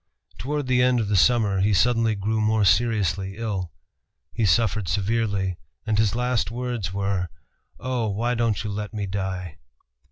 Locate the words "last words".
6.15-6.91